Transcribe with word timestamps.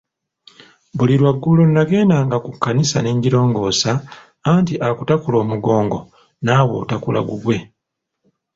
Buli 0.97 1.15
lwaggulo 1.21 1.61
nagendanga 1.73 2.37
ku 2.45 2.49
kkanisa 2.55 2.97
ne 3.01 3.11
ngirongoosa 3.17 3.91
anti 4.51 4.73
akutakula 4.87 5.37
omugongo 5.43 5.99
naawe 6.45 6.73
otakula 6.83 7.19
gugwe. 7.29 7.57